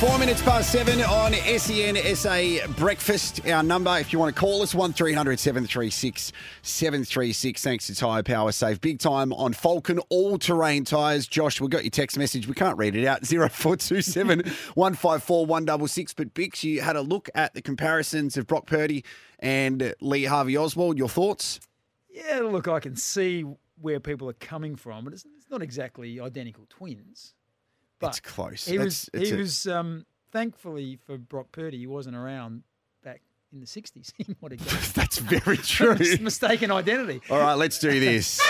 Four 0.00 0.16
minutes 0.16 0.40
past 0.42 0.70
seven 0.70 1.00
on 1.02 1.32
SEN 1.32 1.96
SA 2.14 2.68
Breakfast. 2.76 3.44
Our 3.48 3.64
number, 3.64 3.98
if 3.98 4.12
you 4.12 4.20
want 4.20 4.32
to 4.32 4.40
call 4.40 4.62
us, 4.62 4.72
1300 4.72 5.40
736 5.40 6.32
736. 6.62 7.60
Thanks 7.60 7.88
to 7.88 7.96
Tyre 7.96 8.22
Power 8.22 8.52
Save. 8.52 8.80
Big 8.80 9.00
time 9.00 9.32
on 9.32 9.52
Falcon 9.54 9.98
all 10.08 10.38
terrain 10.38 10.84
tyres. 10.84 11.26
Josh, 11.26 11.60
we 11.60 11.66
got 11.66 11.82
your 11.82 11.90
text 11.90 12.16
message. 12.16 12.46
We 12.46 12.54
can't 12.54 12.78
read 12.78 12.94
it 12.94 13.06
out 13.06 13.26
0427 13.26 14.44
154 14.74 15.46
166. 15.46 16.14
But 16.14 16.32
Bicks, 16.32 16.62
you 16.62 16.80
had 16.80 16.94
a 16.94 17.02
look 17.02 17.28
at 17.34 17.54
the 17.54 17.60
comparisons 17.60 18.36
of 18.36 18.46
Brock 18.46 18.66
Purdy 18.66 19.04
and 19.40 19.94
Lee 20.00 20.26
Harvey 20.26 20.56
Oswald. 20.56 20.96
Your 20.96 21.08
thoughts? 21.08 21.58
Yeah, 22.08 22.42
look, 22.44 22.68
I 22.68 22.78
can 22.78 22.94
see 22.94 23.44
where 23.80 23.98
people 23.98 24.30
are 24.30 24.34
coming 24.34 24.76
from, 24.76 25.02
but 25.02 25.12
it's, 25.12 25.24
it's 25.36 25.50
not 25.50 25.60
exactly 25.60 26.20
identical 26.20 26.66
twins. 26.68 27.34
But 28.00 28.08
It's 28.08 28.20
close. 28.20 28.64
He 28.66 28.78
was, 28.78 29.08
It's- 29.12 29.22
it's 29.22 29.30
he 29.30 29.34
a- 29.34 29.38
was 29.38 29.66
um, 29.66 30.06
thankfully 30.32 30.98
for 31.06 31.18
Brock 31.18 31.52
Purdy, 31.52 31.78
he 31.78 31.86
wasn't 31.86 32.16
around 32.16 32.62
back 33.02 33.22
in 33.52 33.60
the 33.60 33.66
60s. 33.66 34.12
He 34.16 34.36
might 34.40 34.52
have 34.52 34.64
got 34.64 34.80
That's 34.94 35.18
very 35.18 35.56
true. 35.74 35.96
mistaken 36.20 36.70
identity. 36.70 37.20
All 37.30 37.38
right, 37.40 37.54
let's 37.54 37.78
do 37.78 37.98
this. 37.98 38.40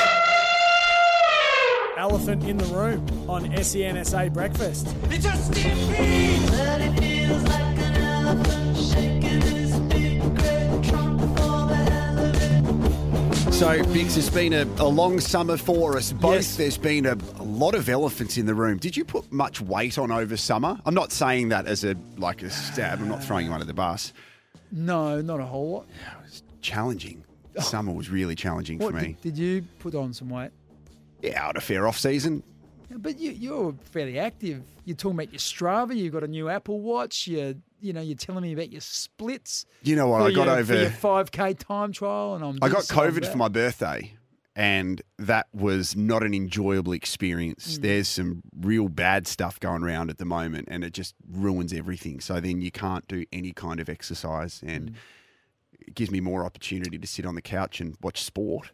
Elephant 1.96 2.44
in 2.44 2.56
the 2.58 2.64
room 2.66 3.00
on 3.28 3.44
SENSA 3.50 4.32
Breakfast. 4.32 4.86
So, 13.52 13.82
Bicks, 13.92 14.16
it's 14.16 14.30
been 14.30 14.52
a, 14.52 14.62
a 14.78 14.86
long 14.86 15.18
summer 15.18 15.56
for 15.56 15.96
us 15.96 16.12
both. 16.12 16.34
Yes. 16.34 16.56
There's 16.56 16.78
been 16.78 17.06
a, 17.06 17.14
a 17.37 17.37
lot 17.58 17.74
of 17.74 17.88
elephants 17.88 18.36
in 18.38 18.46
the 18.46 18.54
room. 18.54 18.78
Did 18.78 18.96
you 18.96 19.04
put 19.04 19.30
much 19.32 19.60
weight 19.60 19.98
on 19.98 20.10
over 20.10 20.36
summer? 20.36 20.78
I'm 20.86 20.94
not 20.94 21.12
saying 21.12 21.48
that 21.50 21.66
as 21.66 21.84
a 21.84 21.94
like 22.16 22.42
a 22.42 22.50
stab. 22.50 23.00
I'm 23.00 23.08
not 23.08 23.22
throwing 23.22 23.46
you 23.46 23.52
under 23.52 23.64
the 23.66 23.74
bus. 23.74 24.12
No, 24.70 25.20
not 25.20 25.40
a 25.40 25.44
whole 25.44 25.70
lot. 25.72 25.86
Yeah, 25.88 26.18
it 26.18 26.22
was 26.24 26.42
challenging. 26.60 27.24
Oh. 27.56 27.60
Summer 27.62 27.92
was 27.92 28.10
really 28.10 28.34
challenging 28.34 28.78
What, 28.78 28.94
for 28.94 29.00
me. 29.00 29.16
did, 29.22 29.34
did 29.34 29.38
you 29.38 29.62
put 29.78 29.94
on 29.94 30.12
some 30.12 30.28
weight? 30.30 30.50
Yeah, 31.22 31.46
had 31.46 31.56
a 31.56 31.60
fair 31.60 31.88
off 31.88 31.98
season. 31.98 32.42
But 32.90 33.18
you, 33.18 33.32
you're 33.32 33.74
fairly 33.90 34.18
active. 34.18 34.62
You're 34.84 34.96
talking 34.96 35.18
about 35.18 35.32
your 35.32 35.40
Strava. 35.40 35.94
You've 35.96 36.12
got 36.12 36.24
a 36.24 36.28
new 36.28 36.48
Apple 36.48 36.80
Watch. 36.80 37.26
You, 37.26 37.60
you 37.80 37.92
know, 37.92 38.00
you're 38.00 38.16
telling 38.16 38.42
me 38.42 38.52
about 38.52 38.70
your 38.72 38.80
splits. 38.80 39.66
You 39.82 39.96
know 39.96 40.08
what? 40.08 40.20
for 40.22 40.28
I 40.28 40.32
got 40.32 40.46
your, 40.46 40.56
over. 40.56 40.80
your 40.80 40.90
5K 40.90 41.58
time 41.58 41.92
trial, 41.92 42.34
and 42.34 42.44
I'm. 42.44 42.58
I 42.62 42.68
got 42.68 42.78
this 42.80 42.90
I'm 42.92 42.96
COVID 43.10 43.22
that. 43.22 43.32
for 43.32 43.36
my 43.38 43.48
birthday, 43.48 44.12
and 44.58 45.00
that 45.18 45.46
was 45.54 45.94
not 45.94 46.22
an 46.24 46.34
enjoyable 46.34 46.92
experience. 46.92 47.78
Mm. 47.78 47.82
There's 47.82 48.08
some 48.08 48.42
real 48.60 48.88
bad 48.88 49.26
stuff 49.28 49.60
going 49.60 49.84
around 49.84 50.10
at 50.10 50.18
the 50.18 50.24
moment, 50.24 50.66
and 50.70 50.82
it 50.82 50.92
just 50.92 51.14
ruins 51.30 51.72
everything. 51.72 52.18
So 52.20 52.40
then 52.40 52.60
you 52.60 52.72
can't 52.72 53.06
do 53.06 53.24
any 53.32 53.52
kind 53.52 53.78
of 53.78 53.88
exercise, 53.88 54.60
Mm. 54.60 54.76
and 54.76 54.94
it 55.78 55.94
gives 55.94 56.10
me 56.10 56.20
more 56.20 56.44
opportunity 56.44 56.98
to 56.98 57.06
sit 57.06 57.24
on 57.24 57.36
the 57.36 57.42
couch 57.42 57.80
and 57.80 57.96
watch 58.02 58.22
sport. 58.22 58.72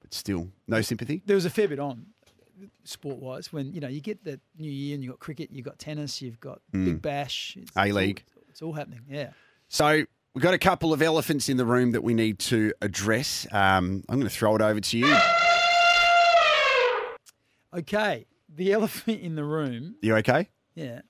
But 0.00 0.14
still, 0.14 0.52
no 0.68 0.80
sympathy. 0.80 1.22
there 1.26 1.34
was 1.36 1.44
a 1.44 1.50
fair 1.50 1.66
bit 1.68 1.78
on 1.80 2.06
sport 2.84 3.18
wise 3.18 3.52
when 3.52 3.72
you 3.72 3.80
know 3.80 3.88
you 3.88 4.00
get 4.02 4.22
the 4.22 4.38
new 4.58 4.70
year 4.70 4.94
and 4.94 5.02
you've 5.02 5.12
got 5.12 5.18
cricket, 5.18 5.50
you've 5.50 5.64
got 5.64 5.78
tennis, 5.78 6.20
you've 6.22 6.38
got 6.40 6.60
Big 6.72 7.02
Bash, 7.02 7.56
it's, 7.56 7.70
it's 7.70 7.76
all- 7.76 7.84
Mm. 7.84 7.90
A-League. 7.90 8.24
It's 8.50 8.62
all 8.62 8.72
happening. 8.74 9.00
Yeah. 9.08 9.32
So 9.68 10.04
we've 10.34 10.42
got 10.42 10.54
a 10.54 10.58
couple 10.58 10.92
of 10.92 11.02
elephants 11.02 11.48
in 11.48 11.56
the 11.56 11.64
room 11.64 11.92
that 11.92 12.02
we 12.02 12.14
need 12.14 12.38
to 12.38 12.72
address. 12.80 13.46
Um, 13.52 14.04
I'm 14.08 14.16
going 14.16 14.28
to 14.28 14.34
throw 14.34 14.54
it 14.56 14.62
over 14.62 14.80
to 14.80 14.98
you. 14.98 15.16
Okay. 17.74 18.26
The 18.48 18.72
elephant 18.72 19.20
in 19.20 19.34
the 19.34 19.44
room. 19.44 19.96
You 20.02 20.16
okay? 20.16 20.48
Yeah. 20.74 21.02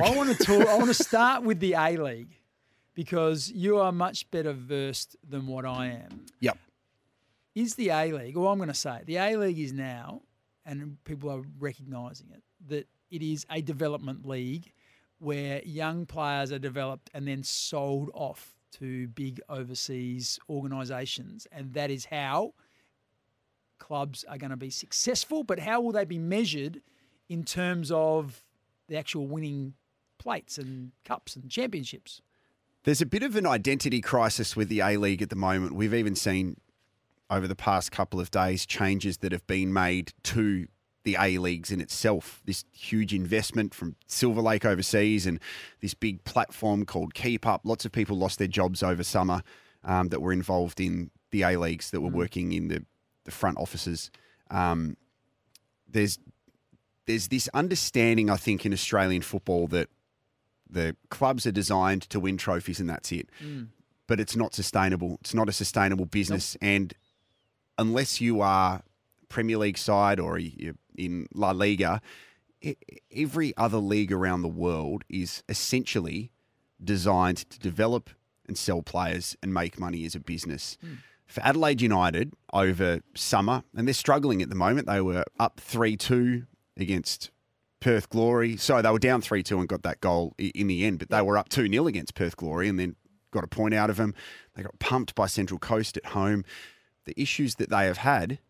I 0.00 0.16
want 0.16 0.36
to 0.36 0.44
talk. 0.44 0.66
I 0.66 0.76
want 0.76 0.88
to 0.88 0.94
start 0.94 1.42
with 1.42 1.60
the 1.60 1.74
A 1.74 1.96
League 1.96 2.38
because 2.94 3.50
you 3.50 3.78
are 3.78 3.92
much 3.92 4.30
better 4.30 4.52
versed 4.52 5.16
than 5.28 5.46
what 5.46 5.66
I 5.66 5.88
am. 5.88 6.26
Yep. 6.40 6.58
Is 7.54 7.74
the 7.74 7.90
A 7.90 8.12
League, 8.12 8.36
or 8.36 8.50
I'm 8.50 8.58
going 8.58 8.68
to 8.68 8.74
say, 8.74 9.00
the 9.04 9.16
A 9.16 9.36
League 9.36 9.58
is 9.58 9.72
now, 9.72 10.22
and 10.64 10.96
people 11.04 11.30
are 11.30 11.42
recognising 11.58 12.28
it, 12.32 12.42
that 12.68 12.86
it 13.10 13.22
is 13.22 13.44
a 13.50 13.60
development 13.60 14.26
league 14.26 14.72
where 15.20 15.62
young 15.64 16.06
players 16.06 16.50
are 16.50 16.58
developed 16.58 17.10
and 17.14 17.28
then 17.28 17.42
sold 17.42 18.10
off 18.14 18.56
to 18.72 19.06
big 19.08 19.40
overseas 19.48 20.38
organisations, 20.48 21.46
and 21.52 21.74
that 21.74 21.90
is 21.90 22.06
how 22.06 22.54
clubs 23.78 24.24
are 24.24 24.38
going 24.38 24.50
to 24.50 24.56
be 24.56 24.70
successful. 24.70 25.44
But 25.44 25.60
how 25.60 25.80
will 25.80 25.92
they 25.92 26.04
be 26.04 26.18
measured 26.18 26.80
in 27.28 27.44
terms 27.44 27.90
of 27.92 28.42
the 28.88 28.96
actual 28.96 29.26
winning 29.26 29.74
plates 30.18 30.58
and 30.58 30.92
cups 31.04 31.36
and 31.36 31.50
championships? 31.50 32.22
There's 32.84 33.02
a 33.02 33.06
bit 33.06 33.22
of 33.22 33.36
an 33.36 33.46
identity 33.46 34.00
crisis 34.00 34.56
with 34.56 34.68
the 34.68 34.80
A 34.80 34.96
League 34.96 35.20
at 35.20 35.28
the 35.28 35.36
moment. 35.36 35.74
We've 35.74 35.94
even 35.94 36.14
seen 36.14 36.56
over 37.28 37.46
the 37.46 37.56
past 37.56 37.92
couple 37.92 38.20
of 38.20 38.30
days 38.30 38.64
changes 38.64 39.18
that 39.18 39.32
have 39.32 39.46
been 39.46 39.72
made 39.72 40.12
to 40.24 40.66
the 41.04 41.16
A 41.18 41.38
Leagues 41.38 41.70
in 41.70 41.80
itself. 41.80 42.42
This 42.44 42.64
huge 42.72 43.14
investment 43.14 43.74
from 43.74 43.96
Silver 44.06 44.40
Lake 44.40 44.64
overseas 44.64 45.26
and 45.26 45.40
this 45.80 45.94
big 45.94 46.24
platform 46.24 46.84
called 46.84 47.14
Keep 47.14 47.46
Up. 47.46 47.62
Lots 47.64 47.84
of 47.84 47.92
people 47.92 48.16
lost 48.16 48.38
their 48.38 48.48
jobs 48.48 48.82
over 48.82 49.02
summer 49.02 49.42
um, 49.84 50.08
that 50.08 50.20
were 50.20 50.32
involved 50.32 50.80
in 50.80 51.10
the 51.30 51.42
A 51.42 51.56
Leagues 51.56 51.90
that 51.90 52.00
were 52.00 52.10
working 52.10 52.52
in 52.52 52.68
the, 52.68 52.84
the 53.24 53.30
front 53.30 53.58
offices. 53.58 54.10
Um, 54.50 54.96
there's 55.88 56.18
there's 57.06 57.28
this 57.28 57.48
understanding, 57.54 58.30
I 58.30 58.36
think, 58.36 58.64
in 58.64 58.72
Australian 58.72 59.22
football 59.22 59.66
that 59.68 59.88
the 60.68 60.94
clubs 61.08 61.46
are 61.46 61.52
designed 61.52 62.02
to 62.10 62.20
win 62.20 62.36
trophies 62.36 62.78
and 62.78 62.88
that's 62.88 63.10
it. 63.10 63.28
But 64.06 64.20
it's 64.20 64.36
not 64.36 64.54
sustainable. 64.54 65.18
It's 65.20 65.34
not 65.34 65.48
a 65.48 65.52
sustainable 65.52 66.04
business. 66.06 66.56
And 66.60 66.94
unless 67.78 68.20
you 68.20 68.40
are 68.42 68.82
Premier 69.28 69.56
League 69.56 69.78
side 69.78 70.20
or 70.20 70.38
you're 70.38 70.74
in 70.96 71.26
La 71.34 71.50
Liga, 71.50 72.00
every 73.14 73.56
other 73.56 73.78
league 73.78 74.12
around 74.12 74.42
the 74.42 74.48
world 74.48 75.04
is 75.08 75.42
essentially 75.48 76.30
designed 76.82 77.38
to 77.50 77.58
develop 77.58 78.10
and 78.46 78.56
sell 78.58 78.82
players 78.82 79.36
and 79.42 79.54
make 79.54 79.78
money 79.78 80.04
as 80.04 80.14
a 80.14 80.20
business. 80.20 80.76
Hmm. 80.80 80.94
For 81.26 81.42
Adelaide 81.44 81.80
United 81.80 82.32
over 82.52 83.00
summer, 83.14 83.62
and 83.76 83.86
they're 83.86 83.94
struggling 83.94 84.42
at 84.42 84.48
the 84.48 84.56
moment, 84.56 84.88
they 84.88 85.00
were 85.00 85.24
up 85.38 85.60
3 85.60 85.96
2 85.96 86.44
against 86.76 87.30
Perth 87.78 88.08
Glory. 88.08 88.56
So 88.56 88.82
they 88.82 88.90
were 88.90 88.98
down 88.98 89.20
3 89.20 89.42
2 89.42 89.60
and 89.60 89.68
got 89.68 89.82
that 89.82 90.00
goal 90.00 90.34
in 90.38 90.66
the 90.66 90.84
end, 90.84 90.98
but 90.98 91.08
they 91.08 91.22
were 91.22 91.38
up 91.38 91.48
2 91.48 91.68
0 91.68 91.86
against 91.86 92.14
Perth 92.14 92.36
Glory 92.36 92.68
and 92.68 92.78
then 92.78 92.96
got 93.30 93.44
a 93.44 93.48
point 93.48 93.74
out 93.74 93.90
of 93.90 93.96
them. 93.96 94.14
They 94.54 94.62
got 94.62 94.78
pumped 94.80 95.14
by 95.14 95.26
Central 95.26 95.60
Coast 95.60 95.96
at 95.96 96.06
home. 96.06 96.44
The 97.04 97.20
issues 97.20 97.54
that 97.56 97.70
they 97.70 97.86
have 97.86 97.98
had 97.98 98.40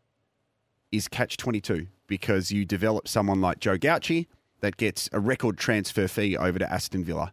is 0.90 1.06
catch 1.06 1.36
22 1.36 1.86
because 2.10 2.50
you 2.50 2.64
develop 2.66 3.06
someone 3.06 3.40
like 3.40 3.60
Joe 3.60 3.78
Gauci 3.78 4.26
that 4.60 4.76
gets 4.76 5.08
a 5.12 5.20
record 5.20 5.56
transfer 5.56 6.08
fee 6.08 6.36
over 6.36 6.58
to 6.58 6.70
Aston 6.70 7.04
Villa. 7.04 7.32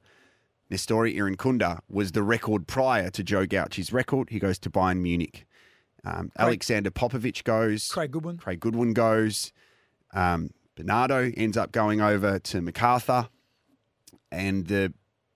Nestory 0.71 1.15
Irankunda 1.17 1.79
was 1.89 2.11
the 2.11 2.21
record 2.21 2.67
prior 2.67 3.09
to 3.09 3.23
Joe 3.23 3.47
Gauci's 3.47 3.91
record. 3.91 4.29
He 4.29 4.37
goes 4.37 4.59
to 4.59 4.69
Bayern 4.69 4.99
Munich. 4.99 5.47
Um, 6.05 6.31
Alexandar 6.37 6.91
Popovic 6.91 7.43
goes. 7.43 7.89
Craig 7.89 8.11
Goodwin. 8.11 8.37
Craig 8.37 8.59
Goodwin 8.59 8.93
goes. 8.93 9.51
Um, 10.13 10.51
Bernardo 10.75 11.31
ends 11.35 11.57
up 11.57 11.71
going 11.71 11.99
over 11.99 12.37
to 12.37 12.61
Macarthur, 12.61 13.29
and 14.31 14.67
the 14.67 14.93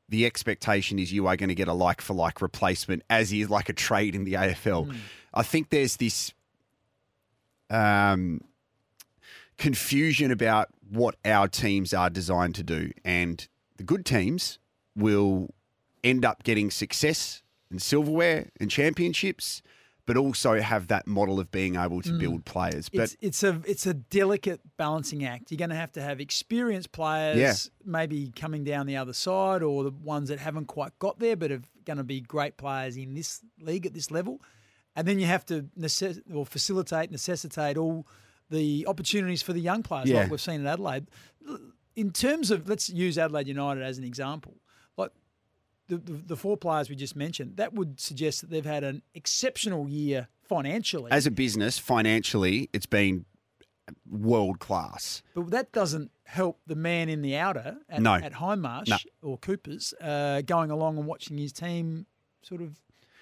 the 0.08 0.28
expectation 0.28 1.00
is 1.00 1.12
you 1.12 1.26
are 1.26 1.36
going 1.36 1.50
to 1.50 1.56
get 1.56 1.68
a 1.68 1.74
like 1.74 2.00
for 2.00 2.14
like 2.14 2.44
replacement, 2.44 3.02
as 3.10 3.34
is 3.34 3.50
like 3.50 3.70
a 3.70 3.74
trade 3.74 4.14
in 4.14 4.24
the 4.24 4.34
AFL. 4.34 4.96
I 5.34 5.42
think 5.42 5.70
there's 5.70 5.98
this 5.98 6.34
um, 7.72 8.42
confusion 9.62 10.32
about 10.32 10.70
what 10.90 11.16
our 11.24 11.48
teams 11.48 11.94
are 11.94 12.10
designed 12.10 12.56
to 12.56 12.64
do, 12.64 12.92
and 13.06 13.48
the 13.78 13.84
good 13.84 14.06
teams 14.06 14.60
will 14.96 15.54
end 16.04 16.26
up 16.26 16.44
getting 16.44 16.72
success 16.72 17.44
and 17.70 17.82
silverware 17.82 18.50
and 18.60 18.70
championships. 18.70 19.62
But 20.08 20.18
also 20.18 20.60
have 20.60 20.88
that 20.88 21.06
model 21.06 21.40
of 21.40 21.52
being 21.52 21.76
able 21.76 22.02
to 22.02 22.10
mm. 22.10 22.20
build 22.20 22.44
players. 22.44 22.90
But 22.90 23.04
it's, 23.04 23.18
it's 23.22 23.44
a 23.44 23.62
it's 23.66 23.86
a 23.86 23.94
delicate 23.94 24.60
balancing 24.76 25.24
act. 25.24 25.52
You're 25.52 25.60
going 25.60 25.70
to 25.70 25.76
have 25.76 25.92
to 25.94 26.02
have 26.02 26.20
experienced 26.20 26.92
players, 26.92 27.38
Yeah. 27.38 27.54
maybe 27.86 28.32
coming 28.36 28.64
down 28.66 28.88
the 28.88 28.98
other 28.98 29.14
side, 29.14 29.62
or 29.62 29.84
the 29.84 29.92
ones 29.92 30.28
that 30.30 30.40
haven't 30.40 30.66
quite 30.66 30.98
got 30.98 31.20
there, 31.20 31.38
but 31.38 31.52
are 31.52 31.62
going 31.86 31.98
to 31.98 32.04
be 32.04 32.20
great 32.20 32.58
players 32.58 32.98
in 32.98 33.14
this 33.14 33.42
league 33.62 33.86
at 33.86 33.94
this 33.94 34.10
level. 34.10 34.42
And 34.96 35.08
then 35.08 35.20
you 35.20 35.28
have 35.28 35.46
to 35.46 35.70
necess- 35.80 36.22
or 36.34 36.46
facilitate, 36.46 37.12
necessitate 37.12 37.78
all 37.78 38.06
the 38.52 38.86
opportunities 38.88 39.42
for 39.42 39.54
the 39.54 39.60
young 39.62 39.82
players, 39.82 40.08
Yeah. 40.10 40.22
like 40.22 40.32
we've 40.32 40.40
seen 40.42 40.62
in 40.62 40.68
Adelaide. 40.68 41.08
In 41.96 42.12
terms 42.12 42.52
of, 42.52 42.70
let's 42.70 42.90
use 42.90 43.18
Adelaide 43.18 43.48
United 43.48 43.82
as 43.84 43.98
an 43.98 44.04
example. 44.04 44.56
Like 44.98 45.12
the, 45.88 45.98
the, 45.98 46.14
the 46.14 46.36
four 46.36 46.56
players 46.58 46.90
we 46.90 46.96
just 46.96 47.16
mentioned, 47.16 47.58
that 47.58 47.74
would 47.74 48.00
suggest 48.00 48.42
that 48.42 48.50
they've 48.50 48.66
had 48.66 48.84
an 48.84 49.02
exceptional 49.16 49.90
year 49.90 50.28
financially. 50.44 51.12
as 51.12 51.26
a 51.26 51.32
business, 51.32 51.80
financially, 51.80 52.70
it's 52.74 52.86
been 52.86 53.26
world 54.10 54.60
class. 54.60 55.22
But 55.34 55.50
that 55.52 55.72
doesn't 55.72 56.12
help 56.26 56.60
the 56.68 56.76
man 56.76 57.10
in 57.10 57.22
the 57.22 57.36
outer 57.36 57.78
at, 57.90 58.02
No. 58.02 58.14
at 58.16 58.34
Hindmarsh 58.34 58.88
No. 58.88 58.98
or 59.22 59.38
Coopers 59.38 59.94
uh, 60.00 60.42
going 60.42 60.72
along 60.72 60.98
and 60.98 61.06
watching 61.08 61.38
his 61.38 61.52
team 61.52 62.06
sort 62.42 62.62
of 62.62 62.78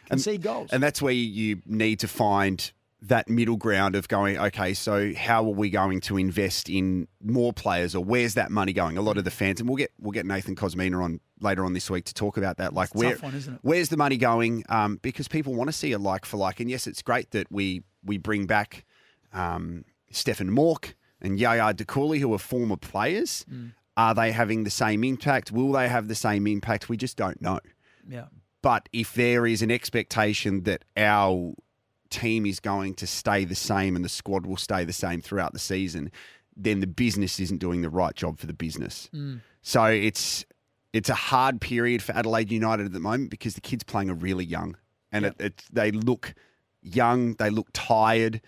concede 0.07 0.41
goals. 0.43 0.69
And 0.71 0.81
that's 0.83 1.01
where 1.01 1.13
you 1.13 1.61
need 1.65 1.99
to 2.01 2.07
find 2.07 2.71
that 3.01 3.29
middle 3.29 3.55
ground 3.55 3.95
of 3.95 4.07
going, 4.07 4.37
okay, 4.37 4.73
so 4.73 5.13
how 5.13 5.45
are 5.45 5.53
we 5.53 5.69
going 5.69 6.01
to 6.01 6.17
invest 6.17 6.69
in 6.69 7.07
more 7.23 7.53
players 7.53 7.95
or 7.95 8.03
where's 8.03 8.33
that 8.33 8.51
money 8.51 8.73
going? 8.73 8.97
A 8.97 9.01
lot 9.01 9.17
of 9.17 9.23
the 9.23 9.31
fans, 9.31 9.59
and 9.59 9.69
we'll 9.69 9.77
get 9.77 9.91
we'll 9.99 10.11
get 10.11 10.25
Nathan 10.25 10.55
Kosmina 10.55 11.01
on 11.01 11.19
later 11.39 11.63
on 11.63 11.73
this 11.73 11.89
week 11.89 12.05
to 12.05 12.13
talk 12.13 12.37
about 12.37 12.57
that. 12.57 12.73
Like 12.73 12.93
where 12.93 13.11
tough 13.11 13.23
one, 13.23 13.35
isn't 13.35 13.53
it? 13.55 13.59
where's 13.61 13.89
the 13.89 13.97
money 13.97 14.17
going? 14.17 14.63
Um, 14.69 14.99
because 15.01 15.27
people 15.27 15.53
want 15.55 15.69
to 15.69 15.73
see 15.73 15.91
a 15.93 15.97
like 15.97 16.25
for 16.25 16.37
like. 16.37 16.59
And 16.59 16.69
yes, 16.69 16.87
it's 16.87 17.01
great 17.01 17.31
that 17.31 17.49
we 17.51 17.83
we 18.03 18.17
bring 18.17 18.45
back 18.45 18.85
um, 19.33 19.85
Stefan 20.11 20.51
Mauk 20.51 20.95
and 21.21 21.39
Yaya 21.39 21.73
Dukuly, 21.73 22.19
who 22.19 22.33
are 22.33 22.39
former 22.39 22.77
players. 22.77 23.45
Mm. 23.51 23.73
Are 23.95 24.13
they 24.13 24.31
having 24.31 24.63
the 24.63 24.69
same 24.69 25.03
impact? 25.03 25.51
Will 25.51 25.71
they 25.71 25.89
have 25.89 26.07
the 26.07 26.15
same 26.15 26.47
impact? 26.47 26.89
We 26.89 26.97
just 26.97 27.17
don't 27.17 27.41
know. 27.41 27.59
yeah. 28.07 28.25
But 28.61 28.89
if 28.91 29.13
there 29.13 29.45
is 29.47 29.61
an 29.61 29.71
expectation 29.71 30.63
that 30.63 30.83
our 30.97 31.53
team 32.09 32.45
is 32.45 32.59
going 32.59 32.93
to 32.95 33.07
stay 33.07 33.45
the 33.45 33.55
same 33.55 33.95
and 33.95 34.03
the 34.03 34.09
squad 34.09 34.45
will 34.45 34.57
stay 34.57 34.83
the 34.85 34.93
same 34.93 35.21
throughout 35.21 35.53
the 35.53 35.59
season, 35.59 36.11
then 36.55 36.79
the 36.79 36.87
business 36.87 37.39
isn't 37.39 37.57
doing 37.59 37.81
the 37.81 37.89
right 37.89 38.15
job 38.15 38.37
for 38.39 38.47
the 38.47 38.53
business. 38.53 39.09
So 39.61 39.83
it's 39.85 40.45
it's 40.91 41.09
a 41.09 41.15
hard 41.15 41.61
period 41.61 42.01
for 42.01 42.13
Adelaide 42.13 42.51
United 42.51 42.85
at 42.87 42.93
the 42.93 42.99
moment 42.99 43.29
because 43.29 43.53
the 43.53 43.61
kids 43.61 43.83
playing 43.83 44.09
are 44.09 44.15
really 44.15 44.45
young 44.45 44.75
and 45.11 45.25
Yep. 45.25 45.35
it, 45.39 45.45
it, 45.45 45.63
they 45.71 45.91
look 45.91 46.33
young, 46.81 47.33
they 47.35 47.49
look 47.49 47.67
tired, 47.73 48.41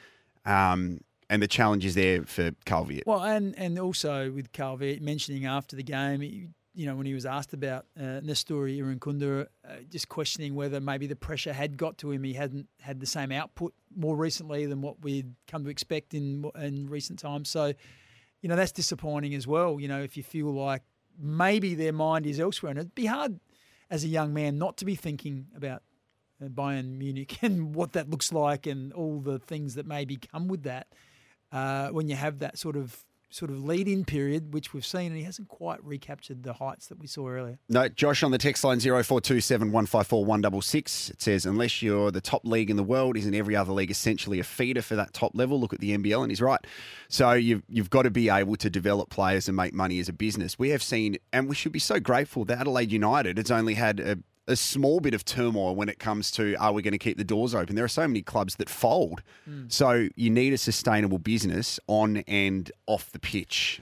um, 0.46 1.02
and 1.30 1.42
the 1.42 1.48
challenge 1.48 1.86
is 1.86 1.96
there 1.96 2.24
for 2.24 2.52
Carl 2.66 2.86
Veart. 2.86 3.04
Well, 3.06 3.24
and 3.24 3.58
and 3.58 3.78
also 3.80 4.32
with 4.32 4.52
Carl 4.54 4.78
Veart 4.78 5.02
mentioning 5.02 5.46
after 5.46 5.76
the 5.76 5.84
game, 5.84 6.54
you 6.74 6.86
know, 6.86 6.96
when 6.96 7.06
he 7.06 7.14
was 7.14 7.26
asked 7.26 7.54
about 7.54 7.86
uh, 8.00 8.22
Nestory 8.22 8.78
Irankunda, 8.78 9.48
uh, 9.68 9.74
just 9.90 10.08
questioning 10.08 10.56
whether 10.56 10.80
maybe 10.80 11.06
the 11.06 11.16
pressure 11.16 11.52
had 11.52 11.78
got 11.78 11.98
to 12.00 12.12
him. 12.12 12.24
He 12.24 12.34
hadn't 12.34 12.68
had 12.80 13.00
the 13.00 13.06
same 13.06 13.32
output 13.32 13.74
more 13.96 14.16
recently 14.16 14.66
than 14.66 14.82
what 14.82 15.04
we'd 15.04 15.36
come 15.48 15.64
to 15.66 15.70
expect 15.70 16.14
in 16.14 16.50
in 16.56 16.90
recent 16.90 17.20
times. 17.20 17.50
So, 17.50 17.74
you 18.42 18.50
know, 18.50 18.56
that's 18.56 18.72
disappointing 18.72 19.36
as 19.36 19.46
well. 19.48 19.80
You 19.80 19.88
know, 19.90 20.02
if 20.02 20.16
you 20.16 20.24
feel 20.24 20.52
like 20.54 20.84
maybe 21.20 21.76
their 21.76 21.94
mind 21.94 22.26
is 22.26 22.40
elsewhere, 22.40 22.72
and 22.72 22.80
it'd 22.80 22.96
be 22.96 23.06
hard 23.06 23.40
as 23.90 24.04
a 24.06 24.08
young 24.08 24.34
man 24.34 24.58
not 24.58 24.78
to 24.78 24.86
be 24.86 24.96
thinking 24.96 25.48
about 25.56 25.84
uh, 26.42 26.48
Bayern 26.48 26.98
Munich 26.98 27.38
and 27.44 27.76
what 27.76 27.92
that 27.94 28.10
looks 28.10 28.32
like 28.32 28.66
and 28.66 28.94
all 28.94 29.20
the 29.20 29.40
things 29.40 29.76
that 29.76 29.86
maybe 29.86 30.18
come 30.18 30.48
with 30.48 30.64
that 30.64 30.88
uh, 31.52 31.90
when 31.90 32.08
you 32.08 32.16
have 32.16 32.40
that 32.40 32.58
sort 32.58 32.78
of 32.78 33.04
sort 33.32 33.50
of 33.50 33.64
lead 33.64 33.88
in 33.88 34.06
period, 34.06 34.54
which 34.54 34.74
we've 34.74 34.86
seen, 34.86 35.08
and 35.08 35.18
he 35.18 35.24
hasn't 35.24 35.48
quite 35.48 35.84
recaptured 35.84 36.44
the 36.44 36.54
heights 36.54 36.88
that 36.88 37.00
we 37.00 37.08
saw 37.08 37.28
earlier. 37.28 37.58
No, 37.70 37.88
Josh 37.88 38.24
on 38.24 38.32
the 38.32 38.38
text 38.38 38.64
line 38.64 38.80
0427 38.80 39.72
154 39.72 40.26
166. 40.26 41.10
It 41.10 41.22
says, 41.22 41.46
unless 41.46 41.82
you're 41.82 42.12
the 42.12 42.22
top 42.22 42.46
league 42.46 42.70
in 42.70 42.76
the 42.76 42.84
world, 42.84 43.18
isn't 43.18 43.34
every 43.34 43.56
other 43.56 43.72
league 43.72 43.90
essentially 43.90 44.40
a 44.40 44.44
feeder 44.44 44.82
for 44.82 44.96
that 44.96 45.14
top 45.14 45.32
level? 45.34 45.60
Look 45.60 45.74
at 45.74 45.80
the 45.80 45.98
NBL, 45.98 46.22
and 46.22 46.30
he's 46.30 46.42
right. 46.42 46.60
So 47.08 47.32
you've, 47.32 47.64
you've 47.70 47.90
got 47.90 48.04
to 48.04 48.12
be 48.12 48.30
able 48.30 48.58
to 48.58 48.70
develop 48.70 49.10
players 49.10 49.48
and 49.48 49.56
make 49.56 49.74
money 49.74 50.00
as 50.00 50.10
a 50.10 50.14
business. 50.14 50.60
We 50.60 50.70
have 50.70 50.84
seen, 50.84 51.18
and 51.32 51.48
we 51.48 51.56
should 51.56 51.72
be 51.72 51.80
so 51.80 52.00
grateful 52.00 52.46
that 52.46 52.60
Adelaide 52.60 52.92
United 52.92 53.38
has 53.38 53.50
only 53.50 53.76
had 53.76 54.00
a, 54.00 54.18
a 54.48 54.56
small 54.56 55.00
bit 55.00 55.14
of 55.14 55.24
turmoil 55.24 55.76
when 55.76 55.88
it 55.88 56.00
comes 56.00 56.32
to 56.32 56.56
are 56.56 56.74
we 56.74 56.82
going 56.82 56.92
to 56.94 56.98
keep 56.98 57.18
the 57.18 57.24
doors 57.24 57.54
open? 57.56 57.76
There 57.76 57.86
are 57.86 57.90
so 57.90 58.08
many 58.08 58.22
clubs 58.22 58.56
that 58.56 58.70
fold. 58.70 59.22
So 59.68 60.08
you 60.16 60.30
need 60.30 60.54
a 60.54 60.58
sustainable 60.58 61.20
business 61.20 61.80
on 61.88 62.18
and 62.28 62.72
off 62.88 63.12
the 63.12 63.20
pitch. 63.20 63.80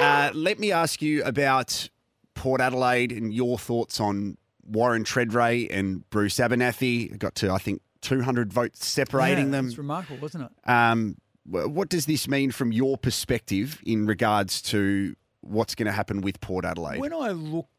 Uh, 0.00 0.30
let 0.34 0.58
me 0.58 0.72
ask 0.72 1.00
you 1.00 1.24
about 1.24 1.88
Port 2.34 2.60
Adelaide 2.60 3.12
and 3.12 3.32
your 3.32 3.58
thoughts 3.58 3.98
on 3.98 4.36
Warren 4.62 5.04
Tredrea 5.04 5.68
and 5.70 6.08
Bruce 6.10 6.38
Abernethy. 6.38 7.08
Got 7.08 7.34
to, 7.36 7.50
I 7.50 7.58
think, 7.58 7.80
200 8.02 8.52
votes 8.52 8.86
separating 8.86 9.46
Yeah, 9.46 9.50
them. 9.52 9.66
It's 9.68 9.78
remarkable, 9.78 10.18
wasn't 10.18 10.44
it? 10.44 10.70
Um, 10.70 11.16
what 11.48 11.88
does 11.88 12.06
this 12.06 12.28
mean 12.28 12.50
from 12.50 12.72
your 12.72 12.98
perspective 12.98 13.80
in 13.86 14.04
regards 14.06 14.60
to 14.62 15.14
what's 15.40 15.74
going 15.74 15.86
to 15.86 15.92
happen 15.92 16.20
with 16.20 16.40
Port 16.40 16.64
Adelaide? 16.64 17.00
When 17.00 17.14
I 17.14 17.30
looked 17.30 17.75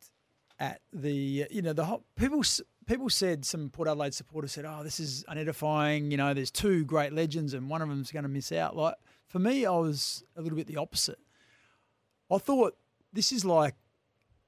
at 0.60 0.82
the, 0.92 1.48
you 1.52 1.62
know, 1.62 1.74
the 1.74 1.86
whole, 1.86 2.04
people 2.16 2.44
people 2.88 3.10
said 3.10 3.46
some 3.46 3.70
Port 3.70 3.88
Adelaide 3.88 4.14
supporters 4.14 4.54
said, 4.54 4.66
"Oh, 4.66 4.84
this 4.84 5.00
is 5.00 5.24
unedifying." 5.30 6.10
You 6.10 6.18
know, 6.18 6.34
there's 6.34 6.52
two 6.52 6.86
great 6.86 7.14
legends, 7.14 7.54
and 7.54 7.70
one 7.70 7.82
of 7.82 7.90
them's 7.90 8.12
going 8.12 8.24
to 8.24 8.30
miss 8.30 8.52
out. 8.52 8.76
Like 8.76 8.96
for 9.28 9.40
me, 9.40 9.66
I 9.66 9.72
was 9.72 10.24
a 10.36 10.42
little 10.42 10.58
bit 10.58 10.68
the 10.68 10.78
opposite. 10.78 11.20
I 12.32 12.40
thought 12.40 12.76
this 13.14 13.32
is 13.32 13.46
like 13.46 13.76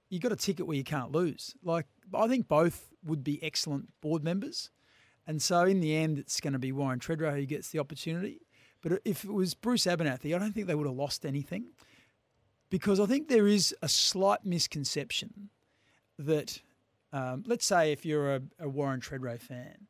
you 0.09 0.19
got 0.19 0.31
a 0.31 0.37
ticket 0.37 0.65
where 0.65 0.77
you 0.77 0.83
can't 0.83 1.11
lose. 1.11 1.55
Like 1.63 1.85
I 2.13 2.27
think 2.27 2.47
both 2.47 2.91
would 3.03 3.23
be 3.23 3.41
excellent 3.43 3.89
board 4.01 4.23
members, 4.23 4.71
and 5.27 5.41
so 5.41 5.63
in 5.63 5.79
the 5.81 5.95
end, 5.95 6.17
it's 6.17 6.39
going 6.41 6.53
to 6.53 6.59
be 6.59 6.71
Warren 6.71 6.99
Tredrea 6.99 7.35
who 7.35 7.45
gets 7.45 7.69
the 7.69 7.79
opportunity. 7.79 8.41
But 8.81 9.01
if 9.03 9.25
it 9.25 9.31
was 9.31 9.53
Bruce 9.53 9.85
Abernethy, 9.85 10.33
I 10.33 10.39
don't 10.39 10.53
think 10.53 10.67
they 10.67 10.75
would 10.75 10.87
have 10.87 10.95
lost 10.95 11.25
anything 11.25 11.65
because 12.69 12.99
I 12.99 13.05
think 13.05 13.27
there 13.27 13.47
is 13.47 13.75
a 13.81 13.89
slight 13.89 14.45
misconception 14.45 15.49
that, 16.19 16.61
um, 17.11 17.43
let's 17.47 17.65
say, 17.65 17.91
if 17.91 18.05
you're 18.05 18.35
a, 18.35 18.41
a 18.59 18.69
Warren 18.69 19.01
Tredrea 19.01 19.39
fan, 19.39 19.87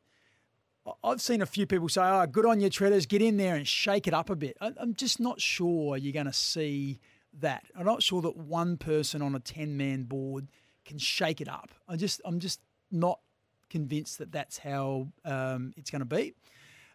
I've 1.04 1.20
seen 1.20 1.42
a 1.42 1.46
few 1.46 1.66
people 1.66 1.88
say, 1.88 2.00
"Oh, 2.02 2.26
good 2.26 2.46
on 2.46 2.60
your 2.60 2.70
Treaders, 2.70 3.06
get 3.06 3.20
in 3.20 3.36
there 3.36 3.54
and 3.54 3.68
shake 3.68 4.06
it 4.06 4.14
up 4.14 4.30
a 4.30 4.36
bit." 4.36 4.56
I'm 4.60 4.94
just 4.94 5.20
not 5.20 5.40
sure 5.40 5.96
you're 5.96 6.12
going 6.12 6.26
to 6.26 6.32
see 6.32 7.00
that. 7.40 7.64
I'm 7.78 7.84
not 7.84 8.02
sure 8.02 8.22
that 8.22 8.36
one 8.36 8.76
person 8.76 9.20
on 9.20 9.34
a 9.34 9.40
ten 9.40 9.76
man 9.76 10.04
board 10.04 10.48
can 10.84 10.98
shake 10.98 11.40
it 11.40 11.48
up. 11.48 11.70
I 11.86 11.96
just, 11.96 12.20
I'm 12.24 12.40
just 12.40 12.60
not 12.90 13.20
convinced 13.68 14.18
that 14.18 14.32
that's 14.32 14.58
how 14.58 15.08
um, 15.24 15.72
it's 15.76 15.90
going 15.90 16.00
to 16.00 16.06
be, 16.06 16.34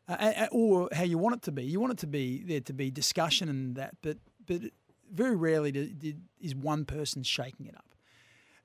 uh, 0.09 0.47
or 0.51 0.89
how 0.91 1.03
you 1.03 1.17
want 1.17 1.35
it 1.35 1.41
to 1.43 1.51
be. 1.51 1.63
You 1.63 1.79
want 1.79 1.93
it 1.93 1.99
to 1.99 2.07
be 2.07 2.43
there 2.43 2.61
to 2.61 2.73
be 2.73 2.89
discussion 2.89 3.49
and 3.49 3.75
that, 3.75 3.95
but 4.01 4.17
but 4.47 4.61
very 5.11 5.35
rarely 5.35 5.71
do, 5.71 5.87
do, 5.87 6.13
is 6.41 6.55
one 6.55 6.85
person 6.85 7.23
shaking 7.23 7.67
it 7.67 7.75
up. 7.75 7.94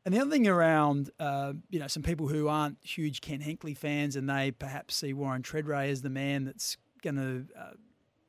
And 0.04 0.14
the 0.14 0.20
other 0.20 0.30
thing 0.30 0.48
around, 0.48 1.10
uh, 1.18 1.52
you 1.68 1.78
know, 1.78 1.86
some 1.86 2.02
people 2.02 2.28
who 2.28 2.48
aren't 2.48 2.78
huge 2.82 3.20
Ken 3.20 3.40
Hinkley 3.40 3.76
fans 3.76 4.16
and 4.16 4.28
they 4.28 4.50
perhaps 4.50 4.96
see 4.96 5.12
Warren 5.12 5.42
Tredrea 5.42 5.88
as 5.90 6.00
the 6.02 6.10
man 6.10 6.44
that's 6.44 6.78
going 7.02 7.16
to, 7.16 7.46
uh, 7.58 7.72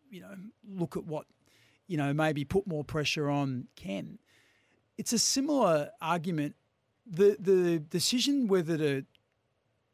you 0.10 0.22
know, 0.22 0.36
look 0.68 0.98
at 0.98 1.06
what, 1.06 1.28
you 1.88 1.98
know, 1.98 2.14
maybe 2.14 2.44
put 2.44 2.68
more 2.68 2.84
pressure 2.84 3.30
on 3.30 3.68
Ken. 3.76 4.20
It's 4.98 5.14
a 5.14 5.20
similar 5.20 5.90
argument. 6.02 6.56
The 7.08 7.38
the 7.40 7.80
decision 7.80 8.48
whether 8.48 8.78
to 8.78 9.06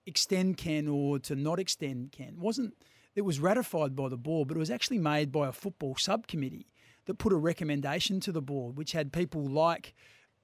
extend 0.06 0.58
Ken 0.58 0.88
or 0.88 1.20
to 1.20 1.36
not 1.36 1.60
extend 1.60 2.12
Ken 2.12 2.38
wasn't. 2.40 2.74
It 3.16 3.22
was 3.22 3.40
ratified 3.40 3.96
by 3.96 4.10
the 4.10 4.18
board, 4.18 4.48
but 4.48 4.58
it 4.58 4.60
was 4.60 4.70
actually 4.70 5.00
made 5.00 5.32
by 5.32 5.48
a 5.48 5.52
football 5.52 5.96
subcommittee 5.96 6.68
that 7.06 7.16
put 7.16 7.34
a 7.34 7.38
recommendation 7.38 8.20
to 8.22 8.32
the 8.32 8.42
board, 8.42 8.78
which 8.78 8.92
had 8.92 9.12
people 9.12 9.46
like. 9.46 9.94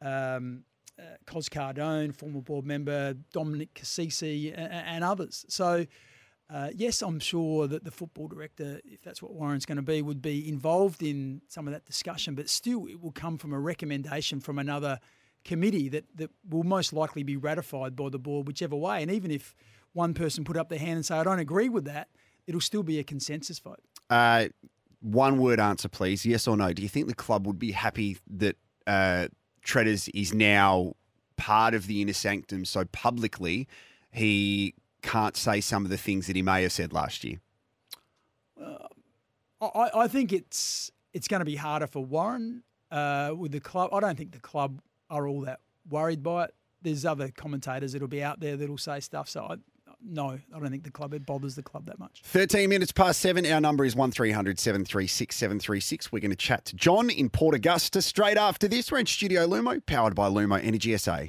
Um, 0.02 0.64
uh, 1.00 1.04
Cos 1.26 1.50
Cardone, 1.50 2.14
former 2.16 2.42
board 2.42 2.66
member, 2.66 3.14
Dominic 3.32 3.74
Cassisi, 3.74 4.54
and, 4.56 4.72
and 4.72 5.04
others. 5.04 5.46
So 5.50 5.86
Uh, 6.50 6.70
yes, 6.76 7.02
I'm 7.02 7.20
sure 7.20 7.68
that 7.68 7.84
the 7.84 7.90
football 7.90 8.28
director, 8.28 8.80
if 8.86 9.02
that's 9.02 9.22
what 9.24 9.34
Warren's 9.34 9.66
going 9.66 9.78
to 9.78 9.82
be, 9.82 10.02
would 10.02 10.22
be 10.22 10.48
involved 10.48 11.02
in 11.02 11.42
some 11.48 11.68
of 11.68 11.74
that 11.74 11.86
discussion, 11.86 12.36
but 12.36 12.48
still 12.48 12.86
it 12.86 13.02
will 13.02 13.14
come 13.14 13.38
from 13.38 13.54
a 13.54 13.60
recommendation 13.60 14.40
from 14.40 14.60
another 14.60 15.00
committee 15.44 15.90
that, 15.90 16.04
that 16.16 16.30
will 16.48 16.64
most 16.64 16.94
likely 16.94 17.24
be 17.24 17.38
ratified 17.38 17.96
by 17.96 18.10
the 18.10 18.20
board, 18.20 18.46
whichever 18.46 18.76
way. 18.76 19.02
And 19.02 19.10
even 19.10 19.32
if 19.32 19.56
one 19.94 20.14
person 20.14 20.44
put 20.44 20.58
up 20.58 20.70
their 20.70 20.80
hand 20.80 20.98
and 20.98 21.06
say, 21.06 21.16
I 21.16 21.24
don't 21.24 21.40
agree 21.40 21.70
with 21.70 21.86
that, 21.86 22.10
it'll 22.46 22.62
still 22.62 22.84
be 22.84 23.00
a 23.00 23.04
consensus 23.04 23.58
vote. 23.58 23.82
Uh, 24.10 24.50
one 25.00 25.40
word 25.40 25.60
answer, 25.60 25.90
please. 25.90 26.26
Yes 26.26 26.48
or 26.48 26.56
no? 26.56 26.72
Do 26.72 26.84
you 26.84 26.90
think 26.90 27.08
the 27.08 27.16
club 27.16 27.48
would 27.48 27.58
be 27.58 27.72
happy 27.72 28.18
that 28.30 28.58
uh, 28.86 29.30
Treaders 29.64 30.10
is 30.10 30.34
now 30.34 30.94
part 31.36 31.74
of 31.74 31.88
the 31.88 32.02
inner 32.02 32.14
sanctum 32.14 32.66
so 32.66 32.86
publicly 32.86 33.68
he 34.12 34.76
can't 35.02 35.36
say 35.36 35.60
some 35.62 35.84
of 35.84 35.90
the 35.90 35.98
things 35.98 36.28
that 36.28 36.36
he 36.36 36.42
may 36.42 36.62
have 36.64 36.72
said 36.72 36.94
last 36.94 37.24
year? 37.24 37.40
I, 39.62 39.90
I 39.96 40.08
think 40.08 40.34
it's 40.34 40.92
it's 41.14 41.28
going 41.28 41.40
to 41.40 41.46
be 41.46 41.56
harder 41.56 41.88
for 41.88 42.04
Warren 42.04 42.64
uh, 42.92 43.34
with 43.38 43.52
the 43.52 43.60
club. 43.60 43.94
I 43.94 44.00
don't 44.00 44.18
think 44.18 44.32
the 44.32 44.40
club 44.40 44.82
are 45.10 45.28
all 45.28 45.42
that 45.42 45.60
worried 45.90 46.24
by 46.24 46.46
it. 46.46 46.56
There's 46.82 47.06
other 47.06 47.30
commentators 47.30 47.94
that'll 47.94 48.08
be 48.08 48.24
out 48.24 48.40
there 48.40 48.58
that'll 48.58 48.78
say 48.78 49.00
stuff. 49.00 49.30
So 49.30 49.46
I, 49.46 49.56
no, 50.06 50.30
I 50.32 50.60
don't 50.60 50.70
think 50.70 50.84
the 50.84 50.92
club 50.92 51.14
it 51.14 51.26
bothers 51.26 51.56
the 51.56 51.64
club 51.64 51.86
that 51.86 52.00
much. 52.00 52.22
13 52.26 52.70
minutes 52.70 52.92
past 52.92 53.20
seven. 53.20 53.46
Our 53.46 53.62
number 53.62 53.86
is 53.86 53.96
1300 53.96 54.60
736 54.60 55.36
736. 55.36 56.12
We're 56.12 56.20
going 56.20 56.32
to 56.32 56.38
chat 56.38 56.66
to 56.66 56.76
John 56.76 57.10
in 57.10 57.30
Port 57.30 57.56
Augusta 57.56 58.02
straight 58.02 58.38
after 58.38 58.68
this. 58.68 58.92
We're 58.92 59.00
in 59.00 59.06
Studio 59.06 59.48
Lumo, 59.48 59.84
powered 59.86 60.16
by 60.16 60.28
Lumo 60.30 60.64
Energy 60.64 60.96
SA. 60.98 61.26